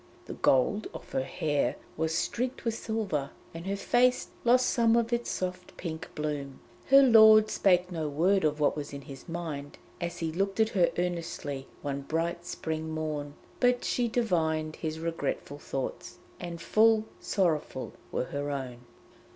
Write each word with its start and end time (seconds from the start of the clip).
The 0.25 0.33
gold 0.33 0.87
of 0.95 1.11
her 1.11 1.21
hair 1.21 1.75
was 1.95 2.15
streaked 2.15 2.65
with 2.65 2.73
silver, 2.73 3.29
and 3.53 3.67
her 3.67 3.75
face 3.75 4.29
lost 4.43 4.65
some 4.67 4.95
of 4.95 5.13
its 5.13 5.29
soft 5.29 5.77
pink 5.77 6.09
bloom. 6.15 6.59
Her 6.87 7.03
lord 7.03 7.51
spake 7.51 7.91
no 7.91 8.09
word 8.09 8.43
of 8.43 8.59
what 8.59 8.75
was 8.75 8.93
in 8.93 9.01
his 9.01 9.29
mind 9.29 9.77
as 10.01 10.17
he 10.17 10.31
looked 10.31 10.59
at 10.59 10.69
her 10.69 10.89
earnestly 10.97 11.67
one 11.83 12.01
bright 12.01 12.47
spring 12.47 12.89
morn, 12.89 13.35
but 13.59 13.83
she 13.83 14.07
divined 14.07 14.77
his 14.77 14.99
regretful 14.99 15.59
thoughts, 15.59 16.17
and 16.39 16.59
full 16.59 17.05
sorrowful 17.19 17.93
were 18.11 18.25
her 18.25 18.49
own. 18.49 18.77